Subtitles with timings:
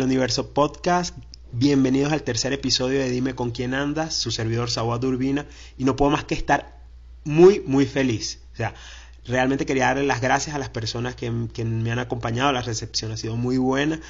[0.00, 1.14] al Universo Podcast.
[1.52, 5.44] Bienvenidos al tercer episodio de Dime con quién andas, su servidor Sawad Urbina.
[5.76, 6.80] Y no puedo más que estar
[7.24, 8.40] muy, muy feliz.
[8.54, 8.72] O sea,
[9.26, 12.50] realmente quería darle las gracias a las personas que me han acompañado.
[12.50, 14.00] La recepción ha sido muy buena.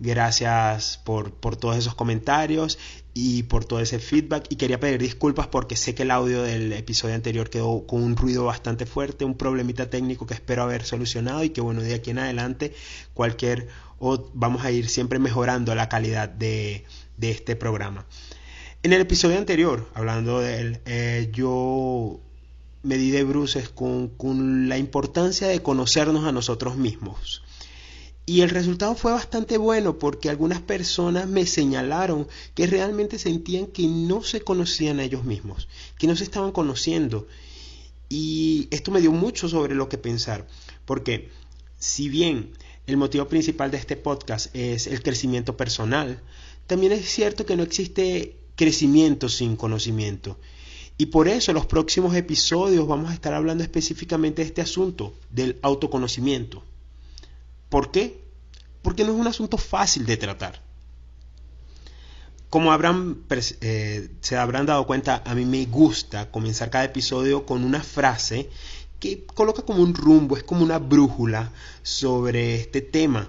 [0.00, 2.78] Gracias por, por, todos esos comentarios
[3.14, 4.46] y por todo ese feedback.
[4.48, 8.16] Y quería pedir disculpas porque sé que el audio del episodio anterior quedó con un
[8.16, 12.10] ruido bastante fuerte, un problemita técnico que espero haber solucionado y que bueno, de aquí
[12.10, 12.74] en adelante
[13.14, 16.84] cualquier o vamos a ir siempre mejorando la calidad de,
[17.16, 18.04] de este programa.
[18.82, 22.20] En el episodio anterior, hablando de él, eh, yo
[22.82, 27.42] me di de bruces con, con la importancia de conocernos a nosotros mismos.
[28.26, 33.86] Y el resultado fue bastante bueno porque algunas personas me señalaron que realmente sentían que
[33.86, 37.26] no se conocían a ellos mismos, que no se estaban conociendo.
[38.08, 40.46] Y esto me dio mucho sobre lo que pensar,
[40.86, 41.28] porque
[41.78, 42.52] si bien
[42.86, 46.22] el motivo principal de este podcast es el crecimiento personal,
[46.66, 50.38] también es cierto que no existe crecimiento sin conocimiento.
[50.96, 55.12] Y por eso en los próximos episodios vamos a estar hablando específicamente de este asunto,
[55.30, 56.62] del autoconocimiento.
[57.74, 58.22] ¿Por qué?
[58.82, 60.62] Porque no es un asunto fácil de tratar.
[62.48, 63.24] Como habrán,
[63.62, 68.48] eh, se habrán dado cuenta, a mí me gusta comenzar cada episodio con una frase
[69.00, 71.50] que coloca como un rumbo, es como una brújula
[71.82, 73.28] sobre este tema.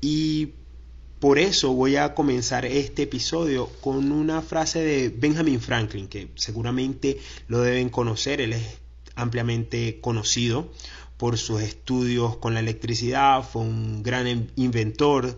[0.00, 0.54] Y
[1.20, 7.20] por eso voy a comenzar este episodio con una frase de Benjamin Franklin, que seguramente
[7.46, 8.80] lo deben conocer, él es
[9.14, 10.68] ampliamente conocido
[11.18, 15.36] por sus estudios con la electricidad, fue un gran inventor,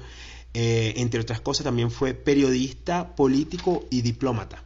[0.55, 4.63] eh, entre otras cosas también fue periodista, político y diplomata.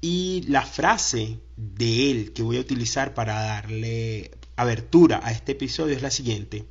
[0.00, 5.96] Y la frase de él que voy a utilizar para darle abertura a este episodio
[5.96, 6.66] es la siguiente.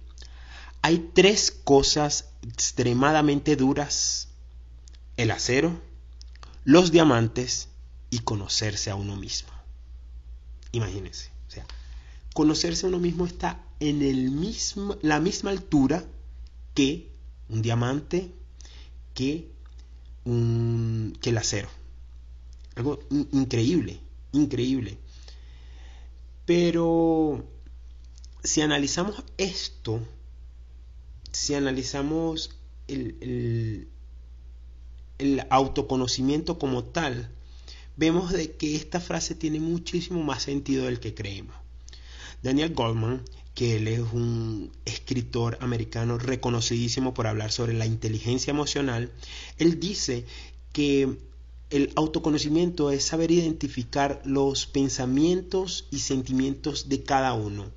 [0.84, 4.28] Hay tres cosas extremadamente duras.
[5.18, 5.82] El acero,
[6.64, 7.70] los diamantes
[8.12, 9.50] y conocerse a uno mismo.
[10.72, 11.33] Imagínense.
[12.34, 16.06] Conocerse a uno mismo está en el mismo, la misma altura
[16.74, 17.14] que
[17.50, 18.32] un diamante,
[19.14, 19.52] que,
[20.26, 21.70] un, que el acero.
[22.76, 24.00] Algo increíble,
[24.32, 24.98] increíble.
[26.46, 27.46] Pero
[28.44, 30.02] si analizamos esto,
[31.32, 32.58] si analizamos
[32.88, 33.88] el, el,
[35.20, 37.30] el, autoconocimiento como tal,
[37.96, 41.56] vemos de que esta frase tiene muchísimo más sentido del que creemos.
[42.44, 43.24] Daniel Goldman,
[43.56, 49.12] que él es un escritor americano reconocidísimo por hablar sobre la inteligencia emocional,
[49.58, 50.26] él dice
[50.74, 51.18] que
[51.70, 57.72] el autoconocimiento es saber identificar los pensamientos y sentimientos de cada uno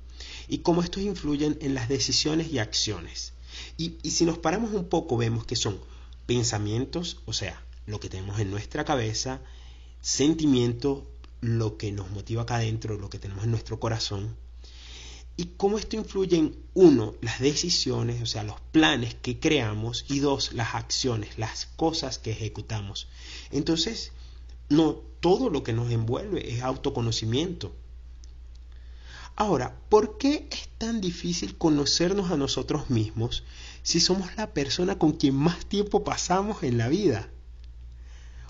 [0.49, 3.33] y cómo estos influyen en las decisiones y acciones.
[3.77, 5.79] Y, si nos paramos un poco vemos que son
[6.25, 9.39] pensamientos, o sea, lo que tenemos en nuestra cabeza,
[10.01, 11.03] sentimientos,
[11.39, 14.35] lo que nos motiva acá adentro, lo que tenemos en nuestro corazón,
[15.37, 20.19] y cómo esto influye en, uno, las decisiones, o sea, los planes que creamos, y
[20.19, 23.07] dos, las acciones, las cosas que ejecutamos.
[23.51, 24.11] Entonces,
[24.69, 27.73] no todo lo que nos envuelve es autoconocimiento.
[29.35, 33.43] Ahora, ¿por qué es tan difícil conocernos a nosotros mismos
[33.83, 37.29] si somos la persona con quien más tiempo pasamos en la vida?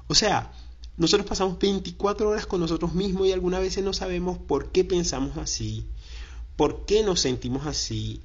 [0.08, 0.54] O sea,
[0.96, 5.38] nosotros pasamos 24 horas con nosotros mismos y algunas veces no sabemos por qué pensamos
[5.38, 5.86] así,
[6.57, 8.19] por qué nos sentimos así,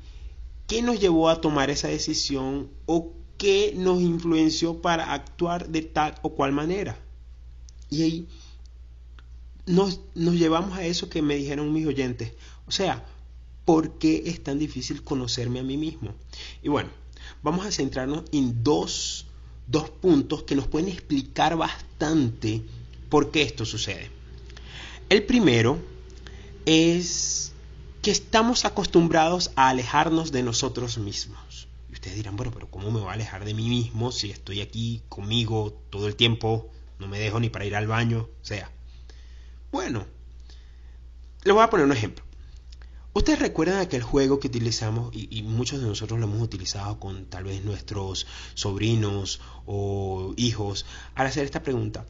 [0.66, 6.14] qué nos llevó a tomar esa decisión o qué nos influenció para actuar de tal
[6.22, 6.98] o cual manera.
[7.90, 8.28] Y ahí
[9.66, 12.32] nos, llevamos a eso que me dijeron mis oyentes.
[12.66, 13.04] O sea,
[13.64, 16.14] ¿por qué es tan difícil conocerme a mí mismo?
[16.62, 16.88] Y bueno,
[17.42, 19.26] vamos a centrarnos en dos,
[19.66, 22.62] dos puntos que nos pueden explicar bastante
[23.08, 24.10] por qué esto sucede.
[25.08, 25.78] El primero
[26.64, 27.51] es
[28.02, 31.68] que estamos acostumbrados a alejarnos de nosotros mismos.
[31.88, 34.60] Y ustedes dirán, bueno, pero ¿cómo me voy a alejar de mí mismo si estoy
[34.60, 36.68] aquí conmigo todo el tiempo?
[36.98, 38.70] No me dejo ni para ir al baño, o sea.
[39.70, 40.06] Bueno,
[41.44, 42.24] les voy a poner un ejemplo.
[43.14, 47.26] Ustedes recuerdan aquel juego que utilizamos y, y, muchos de nosotros lo hemos utilizado con
[47.26, 52.06] tal vez nuestros sobrinos o hijos al hacer esta pregunta.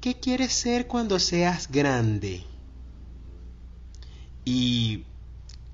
[0.00, 2.44] ¿Qué quieres ser cuando seas grande?
[4.44, 5.04] Y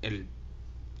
[0.07, 0.27] el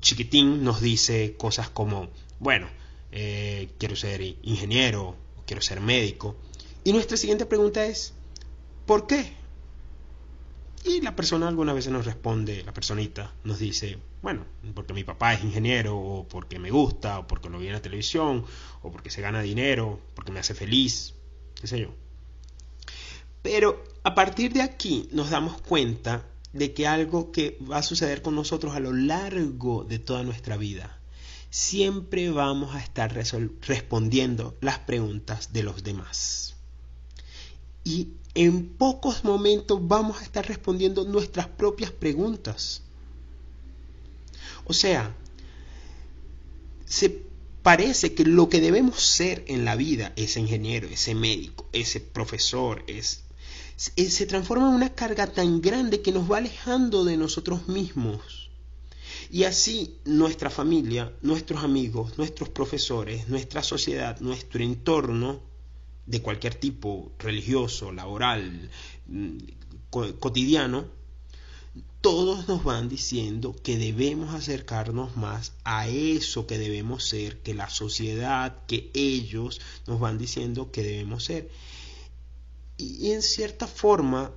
[0.01, 2.09] chiquitín nos dice cosas como,
[2.39, 2.67] bueno,
[3.11, 5.15] eh, quiero ser ingeniero,
[5.45, 6.35] quiero ser médico.
[6.83, 8.13] Y nuestra siguiente pregunta es,
[8.85, 9.33] ¿por qué?
[10.83, 15.33] Y la persona algunas veces nos responde, la personita nos dice, bueno, porque mi papá
[15.33, 18.45] es ingeniero, o porque me gusta, o porque lo vi en la televisión,
[18.81, 21.13] o porque se gana dinero, porque me hace feliz,
[21.59, 21.93] qué sé yo.
[23.41, 28.21] Pero a partir de aquí nos damos cuenta de que algo que va a suceder
[28.21, 30.99] con nosotros a lo largo de toda nuestra vida,
[31.49, 36.55] siempre vamos a estar respondiendo las preguntas de los demás.
[37.83, 42.83] Y en pocos momentos vamos a estar respondiendo nuestras propias preguntas.
[44.65, 45.15] O sea,
[46.85, 47.21] se
[47.63, 52.83] parece que lo que debemos ser en la vida, ese ingeniero, ese médico, ese profesor,
[52.87, 53.23] es,
[53.77, 58.49] se transforma en una carga tan grande que nos va alejando de nosotros mismos.
[59.31, 65.41] Y así nuestra familia, nuestros amigos, nuestros profesores, nuestra sociedad, nuestro entorno,
[66.07, 68.69] de cualquier tipo, religioso, laboral,
[69.07, 69.37] mm,
[70.19, 70.85] cotidiano,
[72.01, 77.69] todos nos van diciendo que debemos acercarnos más a eso que debemos ser, que la
[77.69, 81.49] sociedad, que ellos nos van diciendo que debemos ser.
[82.87, 84.31] Y en cierta forma,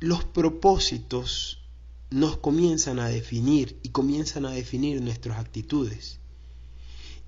[0.00, 1.58] los propósitos
[2.10, 6.18] nos comienzan a definir y comienzan a definir nuestras actitudes.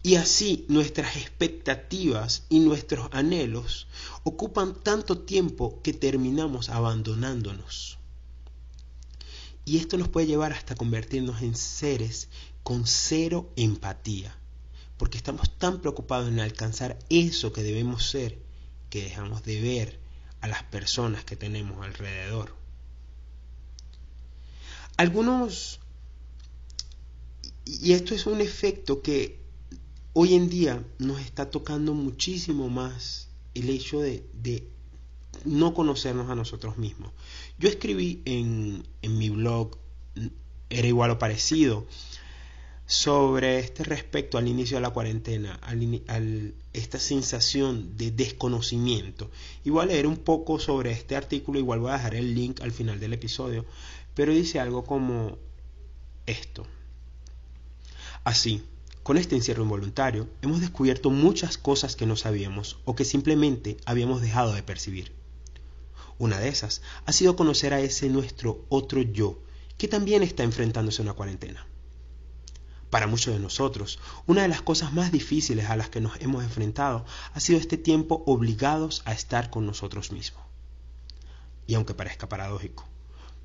[0.03, 3.87] Y así nuestras expectativas y nuestros anhelos
[4.23, 7.99] ocupan tanto tiempo que terminamos abandonándonos.
[9.65, 12.29] Y esto nos puede llevar hasta convertirnos en seres
[12.63, 14.37] con cero empatía,
[14.97, 18.39] porque estamos tan preocupados en alcanzar eso que debemos ser
[18.91, 20.00] que dejamos de ver
[20.41, 22.55] a las personas que tenemos alrededor.
[24.97, 25.81] Algunos,
[27.65, 29.41] y esto es un efecto que
[30.13, 34.69] hoy en día nos está tocando muchísimo más el hecho de,
[35.45, 37.13] no conocernos a nosotros mismos.
[37.59, 39.79] Yo escribí en, mi blog,
[40.69, 41.87] era igual o parecido,
[42.91, 45.61] sobre este respecto al inicio de la cuarentena,
[46.73, 49.31] esta sensación de desconocimiento.
[49.63, 52.61] Y voy a leer un poco sobre este artículo, igual voy a dejar el link
[52.61, 53.65] al final del episodio,
[54.15, 55.39] pero dice algo como
[56.27, 56.67] esto.
[58.25, 58.65] Así,
[59.05, 64.21] con este encierro involuntario, hemos descubierto muchas cosas que no sabíamos o que simplemente habíamos
[64.21, 65.13] dejado de percibir.
[66.19, 69.39] Una de esas ha sido conocer a ese nuestro otro yo,
[69.79, 71.69] que también está enfrentándose a una cuarentena.
[72.91, 76.43] Para muchos de nosotros, una de las cosas más difíciles a las que nos hemos
[76.43, 80.43] enfrentado ha sido este tiempo obligados a estar con nosotros mismos.
[81.69, 82.85] Y aunque parezca paradójico,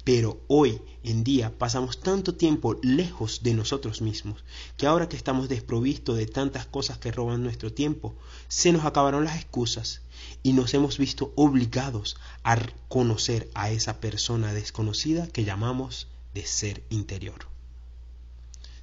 [0.04, 4.44] pero hoy en día pasamos tanto tiempo lejos de nosotros mismos
[4.78, 8.16] que ahora que estamos desprovistos de tantas cosas que roban nuestro tiempo,
[8.48, 10.02] se nos acabaron las excusas
[10.44, 12.58] y nos hemos visto obligados a
[12.88, 17.55] conocer a esa persona desconocida que llamamos de ser interior.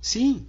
[0.03, 0.49] Sí,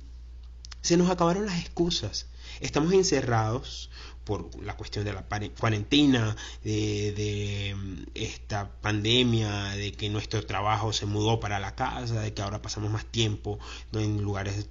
[0.81, 2.25] se nos acabaron las excusas.
[2.59, 3.91] Estamos encerrados
[4.23, 5.25] por la cuestión de la
[5.59, 7.75] cuarentena, de,
[8.15, 12.89] esta pandemia, de que nuestro trabajo se mudó para la casa, de que ahora pasamos
[12.89, 13.59] más tiempo
[13.91, 14.67] en lugares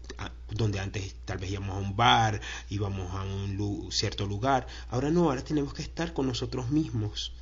[0.51, 4.67] donde antes tal vez íbamos a un bar, íbamos a un cierto lugar.
[4.89, 7.33] Ahora no, ahora tenemos que estar con nosotros mismos.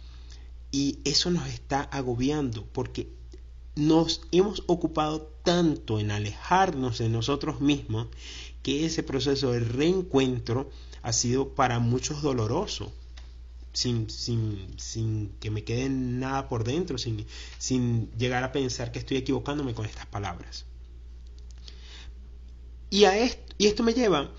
[0.70, 3.08] Y eso nos está agobiando porque
[3.80, 8.08] nos hemos ocupado tanto en alejarnos de nosotros mismos
[8.62, 10.70] que ese proceso de reencuentro
[11.02, 12.92] ha sido para muchos doloroso,
[13.72, 17.24] sin, sin, sin que me quede nada por dentro, sin,
[17.56, 20.66] sin llegar a pensar que estoy equivocándome con estas palabras.
[22.90, 24.30] Y, a esto, y esto me lleva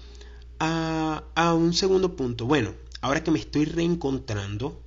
[0.60, 2.46] a, a un segundo punto.
[2.46, 4.80] Bueno, ahora que me estoy reencontrando,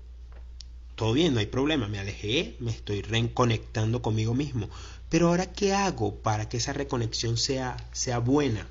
[1.05, 4.71] todo bien, no hay problema, me alejé, me estoy reconectando conmigo mismo.
[5.11, 8.67] Pero ahora, ¿qué hago para que esa reconexión sea, sea buena?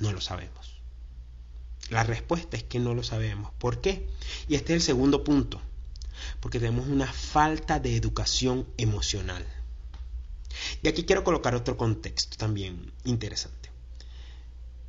[0.00, 0.78] No lo sabemos.
[1.88, 3.54] La respuesta es que no lo sabemos.
[3.54, 4.06] ¿Por qué?
[4.48, 5.62] Y este es el segundo punto.
[6.40, 9.46] Porque tenemos una falta de educación emocional.
[10.82, 13.70] Y aquí quiero colocar otro contexto también interesante.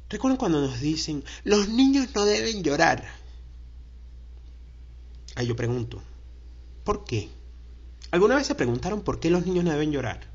[0.09, 3.20] Recuerden cuando nos dicen, los niños no deben llorar.
[5.35, 6.01] Ahí yo pregunto,
[6.83, 7.29] ¿por qué?
[8.11, 10.27] ¿Alguna vez se preguntaron por qué los niños no deben llorar?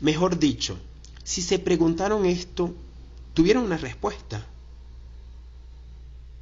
[0.00, 0.78] Mejor dicho,
[1.22, 2.74] si se preguntaron esto,
[3.34, 4.46] tuvieron una respuesta.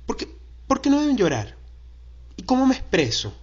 [0.06, 1.56] ¿Por qué no deben llorar?
[2.36, 3.34] ¿Y cómo me expreso?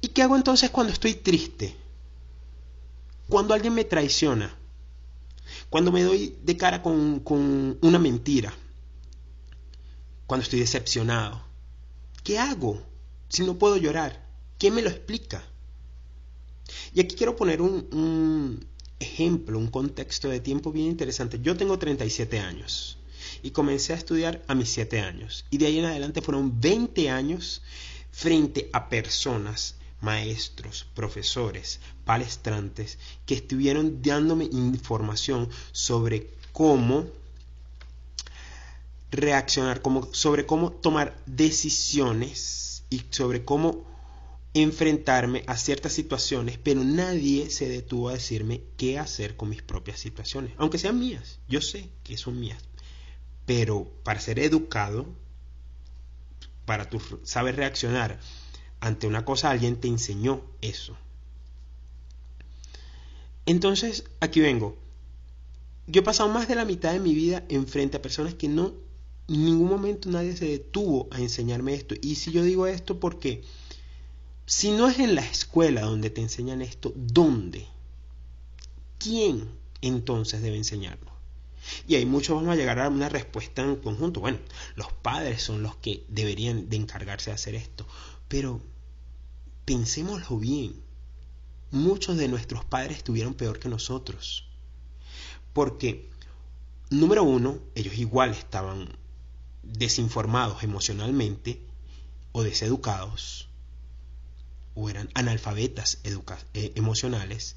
[0.00, 1.76] ¿Y qué hago entonces cuando estoy triste?
[3.28, 4.56] Cuando alguien me traiciona.
[5.68, 8.52] Cuando me doy de cara con, con una mentira.
[10.26, 11.45] Cuando estoy decepcionado.
[12.26, 12.82] ¿Qué hago
[13.28, 14.26] si no puedo llorar?
[14.58, 15.44] ¿Qué me lo explica?
[16.92, 18.66] Y aquí quiero poner un, un
[18.98, 21.38] ejemplo, un contexto de tiempo bien interesante.
[21.40, 22.98] Yo tengo 37 años
[23.44, 25.44] y comencé a estudiar a mis 7 años.
[25.50, 27.62] Y de ahí en adelante fueron 20 años
[28.10, 37.06] frente a personas, maestros, profesores, palestrantes, que estuvieron dándome información sobre cómo
[39.16, 39.82] reaccionar,
[40.12, 43.84] sobre cómo tomar decisiones y sobre cómo
[44.54, 50.00] enfrentarme a ciertas situaciones, pero nadie se detuvo a decirme qué hacer con mis propias
[50.00, 52.62] situaciones, aunque sean mías, yo sé que son mías,
[53.44, 55.06] pero para ser educado,
[56.64, 58.18] para tu saber reaccionar
[58.80, 60.96] ante una cosa, alguien te enseñó eso.
[63.46, 64.76] Entonces, aquí vengo.
[65.86, 68.74] Yo he pasado más de la mitad de mi vida enfrente a personas que no,
[69.28, 71.94] en ningún momento nadie se detuvo a enseñarme esto.
[72.00, 73.42] Y si yo digo esto porque
[74.46, 77.66] si no es en la escuela donde te enseñan esto, ¿dónde?
[78.98, 81.10] ¿Quién entonces debe enseñarlo?
[81.88, 84.20] Y ahí muchos vamos a llegar a una respuesta en conjunto.
[84.20, 84.38] Bueno,
[84.76, 87.86] los padres son los que deberían de encargarse de hacer esto.
[88.28, 88.60] Pero
[89.64, 90.80] pensémoslo bien.
[91.72, 94.48] Muchos de nuestros padres estuvieron peor que nosotros.
[95.52, 96.08] Porque,
[96.90, 98.96] número uno, ellos igual estaban
[99.72, 101.62] desinformados emocionalmente
[102.32, 103.48] o deseducados
[104.76, 107.56] o eran analfabetas eh, emocionales.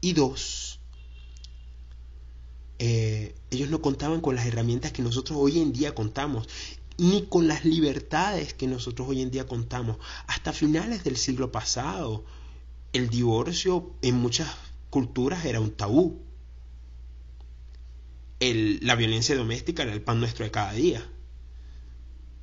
[0.00, 0.80] Y dos,
[2.78, 6.48] eh, ellos no contaban con las herramientas que nosotros hoy en día contamos,
[6.98, 9.98] ni con las libertades que nosotros hoy en día contamos.
[10.26, 12.24] Hasta finales del siglo pasado,
[12.92, 14.48] el divorcio en muchas
[14.90, 16.20] culturas era un tabú.
[18.40, 21.08] la violencia doméstica era el pan nuestro de cada día.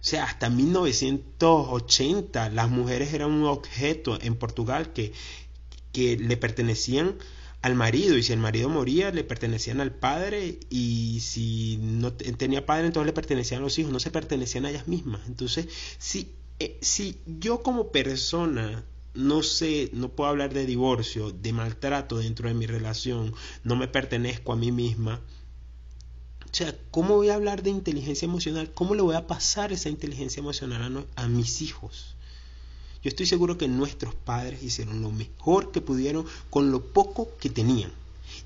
[0.03, 5.13] O sea, hasta 1980 las mujeres eran un objeto en Portugal que,
[5.93, 7.15] que le pertenecían
[7.61, 12.65] al marido y si el marido moría le pertenecían al padre y si no tenía
[12.65, 15.21] padre entonces le pertenecían a los hijos, no se pertenecían a ellas mismas.
[15.25, 15.69] Entonces,
[15.99, 18.83] si, eh, si yo como persona
[19.13, 23.33] no sé, no puedo hablar de divorcio, de maltrato dentro de mi relación,
[23.63, 25.21] no me pertenezco a mí misma,
[26.53, 28.71] o sea, ¿cómo voy a hablar de inteligencia emocional?
[28.75, 32.15] ¿Cómo le voy a pasar esa inteligencia emocional a, mis hijos?
[33.01, 37.49] Yo estoy seguro que nuestros padres hicieron lo mejor que pudieron con lo poco que
[37.49, 37.91] tenían.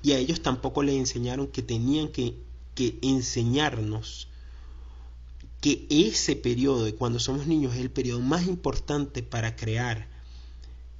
[0.02, 2.34] Y a ellos tampoco les enseñaron que tenían que,
[2.74, 4.28] que enseñarnos
[5.60, 10.08] que ese periodo de cuando somos niños es el periodo más importante para crear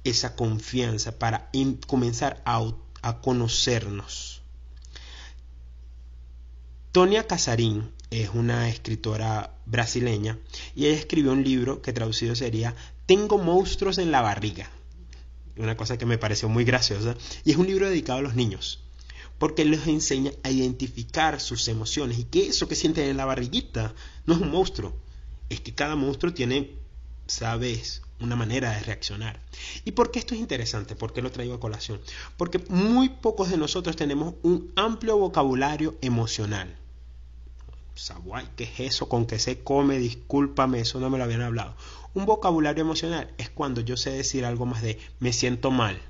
[0.03, 1.49] esa confianza, para
[1.87, 4.38] comenzar a, a conocernos.
[6.91, 10.39] Tonia Casarín es una escritora brasileña
[10.75, 14.71] y ella escribió un libro que traducido sería Tengo monstruos en la barriga.
[15.55, 17.15] Una cosa que me pareció muy graciosa.
[17.45, 18.79] Y es un libro dedicado a los niños.
[19.37, 23.93] Porque les enseña a identificar sus emociones y que eso que sienten en la barriguita
[24.25, 24.95] no es un monstruo.
[25.49, 26.71] Es que cada monstruo tiene,
[27.27, 29.39] sabes, una manera de reaccionar.
[29.85, 30.95] ¿Y por qué esto es interesante?
[30.95, 32.01] ¿Por qué lo traigo a colación?
[32.35, 36.78] Porque muy pocos de nosotros tenemos un amplio vocabulario emocional.
[38.55, 39.09] ¿Qué es eso?
[39.09, 39.99] ¿Con que se come?
[39.99, 41.75] Discúlpame, eso no me lo habían hablado.
[42.13, 46.01] Un vocabulario emocional es cuando yo sé decir algo más de me siento mal,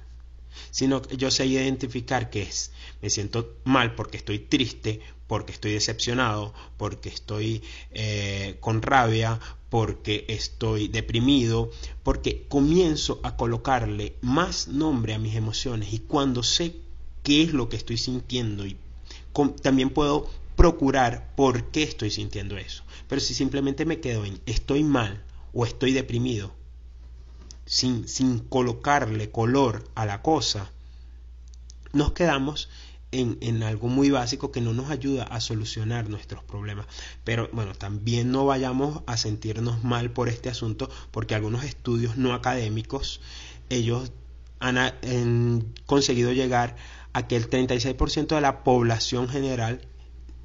[0.72, 5.74] sino que yo sé identificar qué es me siento mal porque estoy triste, porque estoy
[5.74, 11.70] decepcionado, porque estoy eh, con rabia, porque estoy deprimido,
[12.04, 16.76] porque comienzo a colocarle más nombre a mis emociones y cuando sé
[17.24, 18.78] qué es lo que estoy sintiendo y
[19.62, 22.84] también puedo procurar por qué estoy sintiendo eso.
[23.08, 25.24] Pero si simplemente me quedo en estoy mal
[25.54, 26.54] o estoy deprimido,
[27.66, 30.70] sin, sin colocarle color a la cosa,
[31.94, 32.68] nos quedamos
[33.14, 36.88] en, en, algo muy básico que no nos ayuda a solucionar nuestros problemas.
[37.24, 42.34] Pero bueno, también no vayamos a sentirnos mal por este asunto, porque algunos estudios no
[42.34, 43.22] académicos,
[43.70, 44.12] ellos
[44.60, 46.76] han, han conseguido llegar
[47.14, 49.88] a que el 36% de la población general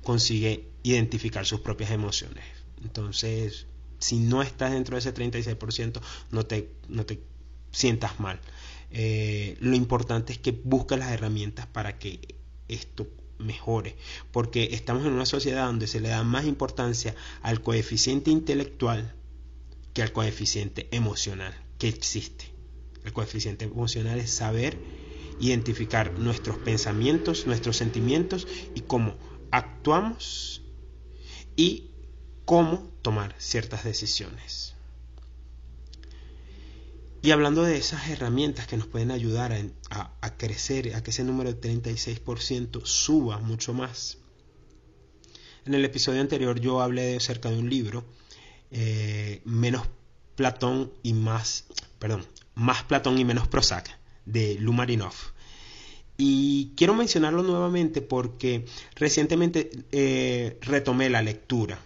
[0.05, 2.45] consigue identificar sus propias emociones.
[2.83, 3.67] Entonces,
[3.99, 7.21] si no estás dentro de ese 36%, no te, no te
[7.73, 8.41] sientas mal.
[8.91, 12.21] Eh, lo importante es que busques las herramientas para que
[12.69, 13.09] esto
[13.39, 13.97] mejore,
[14.31, 19.15] porque estamos en una sociedad donde se le da más importancia al coeficiente intelectual
[19.93, 22.47] que al coeficiente emocional que existe.
[23.05, 24.79] El coeficiente emocional es saber
[25.41, 29.17] identificar nuestros pensamientos, nuestros sentimientos y cómo
[29.57, 30.63] actuamos
[31.55, 31.91] y
[32.45, 34.75] cómo tomar ciertas decisiones.
[37.23, 39.53] Y hablando de esas herramientas que nos pueden ayudar
[39.91, 44.19] a, crecer, a que ese número de 36% suba mucho más.
[45.65, 48.05] En el episodio anterior yo hablé de, acerca de un libro,
[48.71, 49.87] eh, menos
[50.35, 51.65] Platón y más,
[51.99, 53.89] perdón, más Platón y menos Prozac,
[54.27, 55.15] de Lumarinov.
[56.17, 61.81] Y quiero mencionarlo nuevamente porque recientemente eh, retomé la lectura.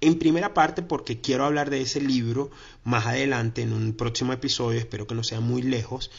[0.00, 2.50] En primera parte porque quiero hablar de ese libro
[2.84, 6.10] más adelante en un próximo episodio, espero que no sea muy lejos.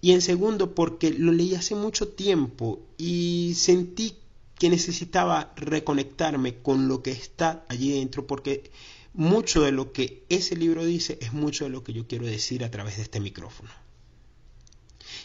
[0.00, 4.14] Y en segundo porque lo leí hace mucho tiempo y sentí
[4.58, 8.70] que necesitaba reconectarme con lo que está allí dentro porque
[9.14, 12.64] mucho de lo que ese libro dice es mucho de lo que yo quiero decir
[12.64, 13.70] a través de este micrófono.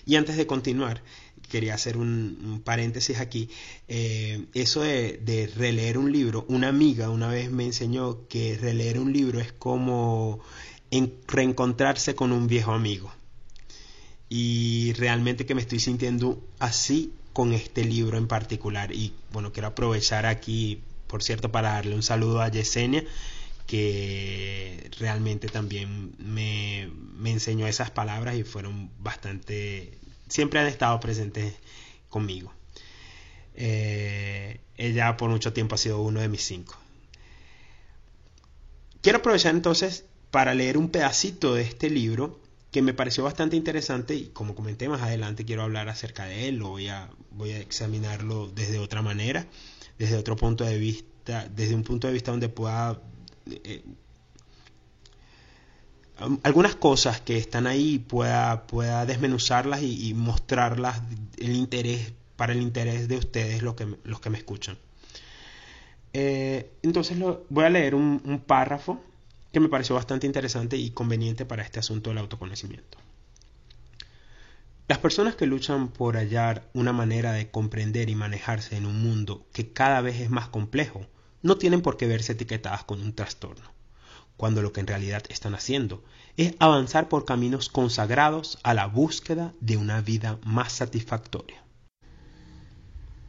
[0.06, 1.04] Y antes de continuar,
[1.54, 3.48] quería hacer un, paréntesis aquí.
[3.88, 9.14] Eh, eso de, releer un libro, una amiga una vez me enseñó que releer un
[9.14, 10.40] libro es como
[11.28, 13.14] reencontrarse con un viejo amigo.
[14.30, 18.92] Y realmente que me estoy sintiendo así con este libro en particular.
[18.92, 23.04] Y bueno, quiero aprovechar aquí, por cierto, para darle un saludo a Yesenia
[23.68, 30.00] que realmente también me, me enseñó esas palabras y fueron bastante
[30.34, 31.54] siempre han estado presentes
[32.10, 32.52] conmigo.
[33.54, 36.76] Eh, ella por mucho tiempo ha sido uno de mis cinco.
[39.02, 44.16] Quiero aprovechar entonces para leer un pedacito de este libro que me pareció bastante interesante
[44.16, 47.60] y como comenté más adelante quiero hablar acerca de él, lo voy a, voy a
[47.60, 49.46] examinarlo desde otra manera,
[50.00, 53.00] desde otro punto de vista, desde un punto de vista donde pueda
[53.46, 53.84] eh,
[56.44, 61.02] algunas cosas que están ahí pueda, pueda desmenuzarlas y, mostrarlas
[61.38, 64.78] el interés para el interés de ustedes los que, los que me escuchan.
[66.14, 67.18] Eh, entonces
[67.50, 69.02] voy a leer un, un párrafo
[69.52, 72.98] que me pareció bastante interesante y conveniente para este asunto del autoconocimiento.
[74.88, 79.48] Las personas que luchan por hallar una manera de comprender y manejarse en un mundo
[79.54, 81.06] que cada vez es más complejo
[81.42, 83.74] no tienen por qué verse etiquetadas con un trastorno
[84.38, 86.04] cuando lo que en realidad están haciendo
[86.38, 91.64] es avanzar por caminos consagrados a la búsqueda de una vida más satisfactoria.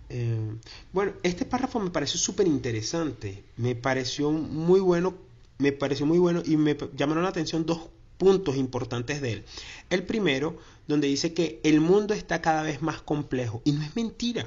[0.09, 0.57] Eh,
[0.93, 5.15] bueno, este párrafo me pareció súper interesante, me pareció muy bueno,
[5.59, 9.45] me pareció muy bueno y me llamaron la atención dos puntos importantes de él.
[9.91, 13.97] El primero, donde dice que el mundo está cada vez más complejo y no es
[13.97, 14.47] mentira.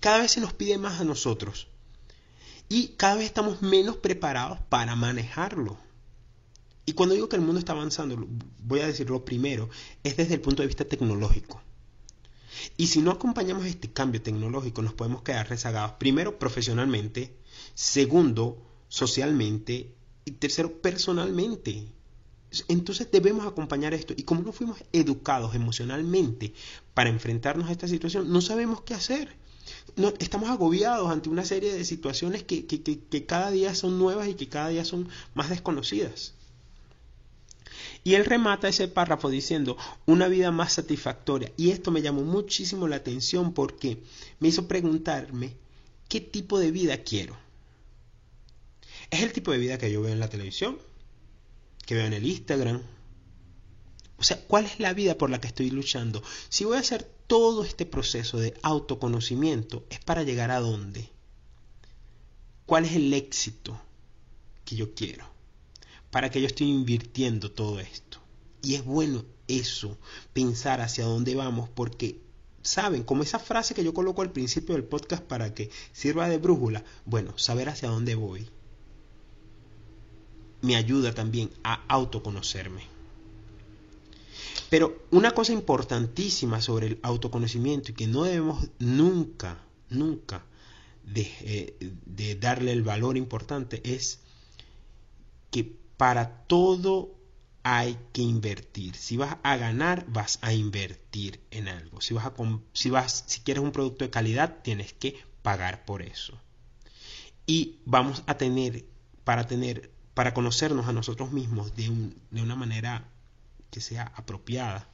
[0.00, 1.68] Cada vez se nos pide más a nosotros
[2.68, 5.78] y cada vez estamos menos preparados para manejarlo.
[6.86, 8.26] Y cuando digo que el mundo está avanzando,
[8.62, 9.70] voy a decirlo primero,
[10.02, 11.62] es desde el punto de vista tecnológico.
[12.76, 17.36] Y si no acompañamos este cambio tecnológico, nos podemos quedar rezagados, primero profesionalmente,
[17.74, 21.88] segundo socialmente y tercero personalmente.
[22.68, 24.14] Entonces debemos acompañar esto.
[24.16, 26.54] Y como no fuimos educados emocionalmente
[26.92, 29.36] para enfrentarnos a esta situación, no sabemos qué hacer
[30.18, 34.48] estamos agobiados ante una serie de situaciones que, que, cada día son nuevas y que
[34.48, 36.34] cada día son más desconocidas.
[38.02, 41.52] Y él remata ese párrafo diciendo una vida más satisfactoria.
[41.56, 44.02] Y esto me llamó muchísimo la atención porque
[44.40, 45.54] me hizo preguntarme
[46.08, 47.36] qué tipo de vida quiero.
[49.10, 50.78] ¿Es el tipo de vida que yo veo en la televisión?
[51.86, 52.82] ¿Que veo en el Instagram?
[54.18, 56.22] O sea, ¿cuál es la vida por la que estoy luchando?
[56.48, 61.10] Si voy a hacer todo este proceso de autoconocimiento, ¿es para llegar a dónde?
[62.66, 63.80] ¿Cuál es el éxito
[64.64, 65.26] que yo quiero?
[66.10, 68.18] ¿Para que yo estoy invirtiendo todo esto?
[68.62, 69.98] Y es bueno eso,
[70.32, 72.20] pensar hacia dónde vamos, porque,
[72.62, 73.02] ¿saben?
[73.02, 76.84] Como esa frase que yo coloco al principio del podcast para que sirva de brújula,
[77.04, 78.48] bueno, saber hacia dónde voy
[80.64, 82.93] me ayuda también a autoconocerme.
[84.74, 90.44] Pero una cosa importantísima sobre el autoconocimiento y que no debemos nunca, nunca
[91.04, 94.18] de, de darle el valor importante es
[95.52, 95.62] que
[95.96, 97.14] para todo
[97.62, 98.96] hay que invertir.
[98.96, 102.00] Si vas a ganar, vas a invertir en algo.
[102.00, 102.32] Si vas a
[102.72, 106.36] si vas si quieres un producto de calidad, tienes que pagar por eso.
[107.46, 108.86] Y vamos a tener
[109.22, 113.13] para tener para conocernos a nosotros mismos de, de una manera
[113.74, 114.86] que sea apropiada,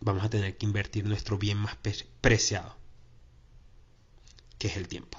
[0.00, 1.76] vamos a tener que invertir nuestro bien más
[2.22, 2.74] preciado,
[4.56, 5.18] que es el tiempo.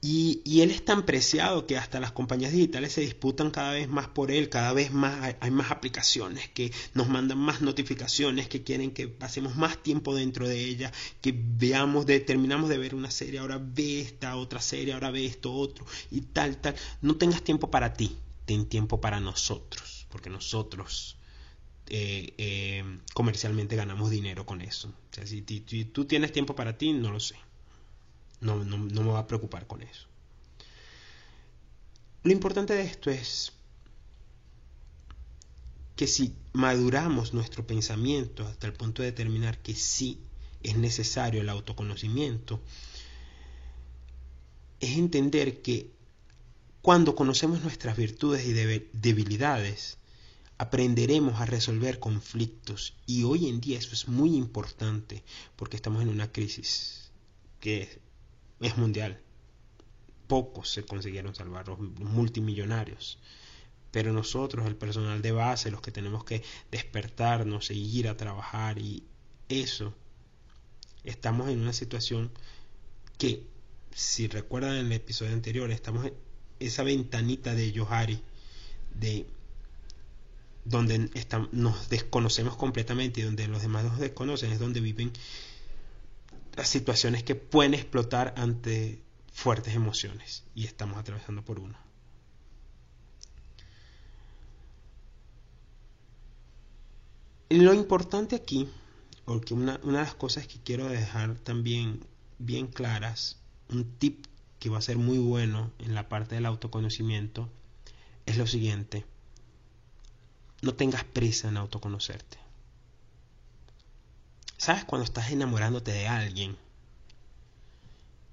[0.00, 4.08] Y, él es tan preciado que hasta las compañías digitales se disputan cada vez más
[4.08, 8.90] por él, cada vez más hay, más aplicaciones que nos mandan más notificaciones, que quieren
[8.90, 10.90] que pasemos más tiempo dentro de ella,
[11.20, 15.52] que veamos, terminamos de ver una serie, ahora ve esta otra serie, ahora ve esto
[15.52, 16.74] otro y tal, tal.
[17.00, 18.16] No tengas tiempo para ti,
[18.68, 21.16] tiempo para nosotros, porque nosotros
[21.86, 22.84] eh, eh,
[23.14, 24.92] comercialmente ganamos dinero con eso.
[25.10, 27.36] Sea, si, tú tienes tiempo para ti, no lo sé.
[28.40, 30.06] No, no, no me va a preocupar con eso.
[32.22, 33.52] Lo importante de esto es
[35.96, 40.18] que si maduramos nuestro pensamiento hasta el punto de determinar que sí
[40.62, 42.60] es necesario el autoconocimiento,
[44.80, 45.90] es entender que
[46.82, 49.98] cuando conocemos nuestras virtudes y debilidades,
[50.56, 52.94] aprenderemos a resolver conflictos.
[53.06, 55.22] Y hoy en día eso es muy importante
[55.56, 57.10] porque estamos en una crisis
[57.60, 58.00] que
[58.60, 59.20] es mundial.
[60.26, 63.18] Pocos se consiguieron salvar, los multimillonarios.
[63.90, 68.78] Pero nosotros, el personal de base, los que tenemos que despertarnos e ir a trabajar
[68.78, 69.02] y
[69.48, 69.92] eso,
[71.04, 72.30] estamos en una situación
[73.18, 73.46] que,
[73.92, 76.06] si recuerdan en el episodio anterior, estamos
[76.60, 78.22] esa ventanita de Yohari,
[78.94, 79.26] de
[80.64, 81.10] donde
[81.52, 85.12] nos desconocemos completamente y donde los demás nos desconocen, es donde viven
[86.56, 91.80] las situaciones que pueden explotar ante fuertes emociones y estamos atravesando por una.
[97.48, 98.68] Lo importante aquí,
[99.24, 102.06] porque una, de las cosas que quiero dejar también
[102.38, 104.24] bien claras, un tip
[104.60, 107.48] que va a ser muy bueno en la parte del autoconocimiento,
[108.26, 109.06] es lo siguiente.
[110.60, 112.38] No tengas prisa en autoconocerte.
[114.58, 116.58] ¿Sabes cuando estás enamorándote de alguien?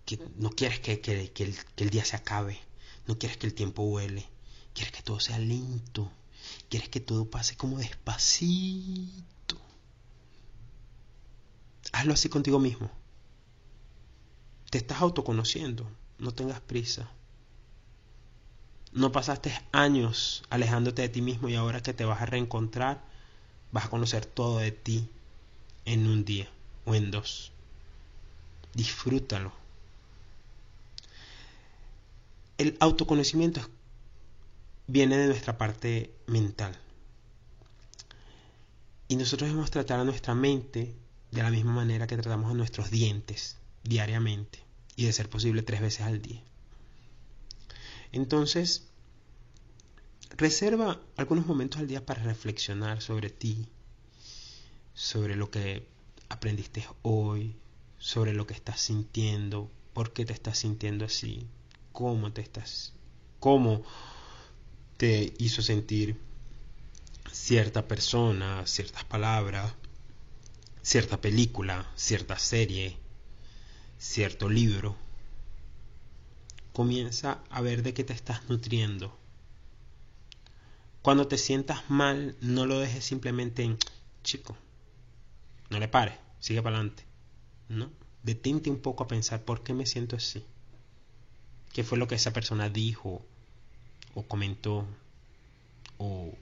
[0.06, 2.60] Que no quieres que, que, que el día se acabe,
[3.08, 4.28] no quieres que el tiempo huele,
[4.74, 6.12] quieres que todo sea lento,
[6.70, 9.58] quieres que todo pase como despacito.
[11.94, 12.92] Hazlo así contigo mismo.
[14.70, 17.10] Te estás autoconociendo, no tengas prisa.
[18.92, 23.02] No pasaste años alejándote de ti mismo y ahora que te vas a reencontrar,
[23.72, 25.08] vas a conocer todo de ti
[25.86, 26.48] en un día
[26.86, 27.52] o en dos.
[28.74, 29.52] Disfrútalo.
[32.58, 33.62] El autoconocimiento
[34.88, 36.76] viene de nuestra parte mental.
[39.10, 40.96] Y nosotros debemos tratar a nuestra mente
[41.32, 44.67] de la misma manera que tratamos a nuestros dientes diariamente
[44.98, 46.44] y de ser posible tres veces al día.
[48.12, 48.88] Entonces,
[50.36, 53.68] reserva algunos momentos al día para reflexionar sobre ti,
[54.94, 55.88] sobre lo que
[56.30, 57.56] aprendiste hoy,
[58.00, 61.48] sobre lo que estás sintiendo, por qué te estás sintiendo así,
[61.92, 62.94] cómo te estás,
[63.40, 63.84] cómo
[64.98, 66.20] te hizo sentir
[67.32, 69.74] cierta persona, ciertas palabras,
[70.82, 72.98] cierta película, cierta serie,
[73.98, 74.96] cierto libro.
[76.74, 79.18] Comienza a ver de qué te estás nutriendo.
[81.02, 83.78] Cuando te sientas mal, no lo dejes simplemente en
[84.24, 84.56] chico.
[85.70, 87.04] No le pares, sigue para adelante.
[87.70, 87.90] No,
[88.24, 90.46] detente un poco a pensar por qué me siento así.
[91.74, 93.26] ¿Qué fue lo que esa persona dijo
[94.14, 94.86] o comentó
[95.98, 96.34] o,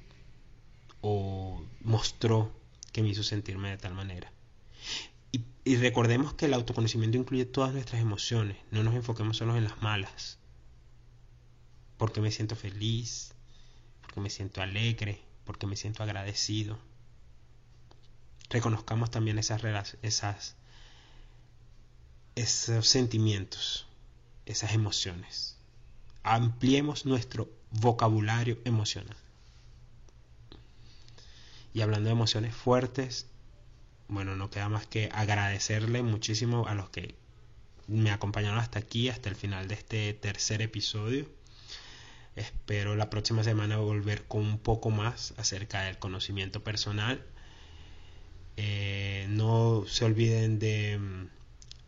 [1.01, 2.51] o mostró
[2.91, 4.31] que me hizo sentirme de tal manera?
[5.65, 9.81] Y, recordemos que el autoconocimiento incluye todas nuestras emociones, no nos enfoquemos solo en las
[9.81, 10.37] malas.
[11.97, 13.33] Porque me siento feliz,
[14.01, 16.77] porque me siento alegre, porque me siento agradecido.
[18.49, 19.61] Reconozcamos también esas,
[20.03, 20.55] esas
[22.35, 23.87] esos sentimientos,
[24.45, 25.57] esas emociones.
[26.23, 29.17] Ampliemos nuestro vocabulario emocional.
[31.73, 33.27] Y hablando de emociones fuertes,
[34.07, 37.15] bueno, no queda más que agradecerle muchísimo a los que
[37.87, 41.27] me acompañaron hasta aquí, hasta el final de este tercer episodio.
[42.35, 47.23] Espero la próxima semana volver con un poco más acerca del conocimiento personal.
[48.57, 51.29] Eh, no se olviden de mm,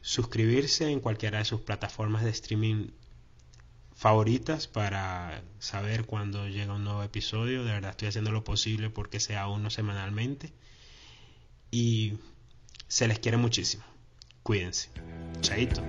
[0.01, 2.89] suscribirse en cualquiera de sus plataformas de streaming
[3.95, 7.63] favoritas para saber cuando llega un nuevo episodio.
[7.63, 10.53] De verdad estoy haciendo lo posible porque sea uno semanalmente
[11.71, 12.13] y
[12.88, 13.84] se les quiere muchísimo.
[14.43, 14.89] Cuídense.
[15.41, 15.82] Chaito.